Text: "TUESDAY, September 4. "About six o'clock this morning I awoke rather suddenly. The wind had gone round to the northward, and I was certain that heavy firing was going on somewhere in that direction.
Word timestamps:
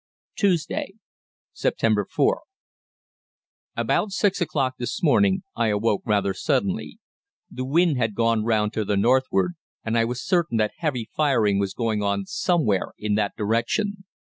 "TUESDAY, 0.35 0.95
September 1.53 2.07
4. 2.09 2.41
"About 3.77 4.09
six 4.09 4.41
o'clock 4.41 4.77
this 4.79 5.03
morning 5.03 5.43
I 5.55 5.67
awoke 5.67 6.01
rather 6.07 6.33
suddenly. 6.33 6.97
The 7.51 7.65
wind 7.65 7.97
had 7.97 8.15
gone 8.15 8.43
round 8.43 8.73
to 8.73 8.83
the 8.83 8.97
northward, 8.97 9.53
and 9.85 9.95
I 9.95 10.05
was 10.05 10.25
certain 10.25 10.57
that 10.57 10.71
heavy 10.77 11.07
firing 11.15 11.59
was 11.59 11.75
going 11.75 12.01
on 12.01 12.25
somewhere 12.25 12.93
in 12.97 13.13
that 13.13 13.35
direction. 13.37 14.05